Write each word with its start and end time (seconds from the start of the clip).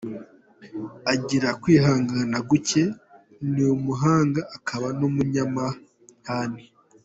Agira 1.13 1.49
kwihangana 1.61 2.37
gucye, 2.49 2.83
ni 3.53 3.63
umuhanga, 3.75 4.41
akaba 4.57 4.87
n’umunyamahane. 4.99 6.61